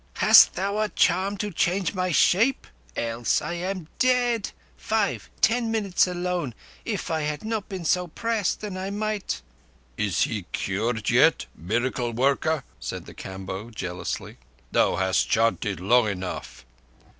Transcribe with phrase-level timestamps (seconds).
[0.15, 2.65] "Hast thou a charm to change my shape?
[2.95, 4.49] Else I am dead.
[4.75, 9.43] Five—ten minutes alone, if I had not been so pressed, and I might—"
[9.97, 14.37] "Is he cured yet, miracle worker?" said the Kamboh jealously.
[14.71, 16.65] "Thou hast chanted long enough."